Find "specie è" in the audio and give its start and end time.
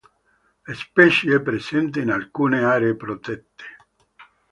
0.73-1.41